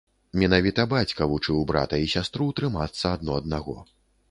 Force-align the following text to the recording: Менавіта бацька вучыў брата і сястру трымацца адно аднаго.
Менавіта 0.43 0.85
бацька 0.93 1.27
вучыў 1.33 1.61
брата 1.73 2.01
і 2.05 2.09
сястру 2.15 2.49
трымацца 2.63 3.07
адно 3.15 3.39
аднаго. 3.45 3.79